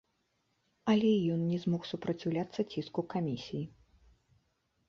[0.93, 3.63] Але і ён не змог супраціўляцца ціску камісіі.